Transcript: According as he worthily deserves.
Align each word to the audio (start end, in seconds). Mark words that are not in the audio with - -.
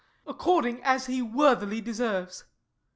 According 0.25 0.81
as 0.83 1.05
he 1.05 1.21
worthily 1.21 1.79
deserves. 1.79 2.45